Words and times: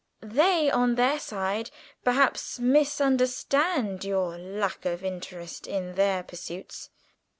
"They, 0.23 0.71
on 0.71 0.95
their 0.95 1.19
side, 1.19 1.69
perhaps 2.03 2.57
misunderstand 2.57 4.03
your 4.03 4.35
lack 4.35 4.83
of 4.83 5.03
interest 5.03 5.67
in 5.67 5.93
their 5.93 6.23
pursuits. 6.23 6.89